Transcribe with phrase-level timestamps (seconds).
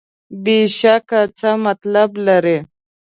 [0.43, 2.57] بېشکه څه مطلب لري.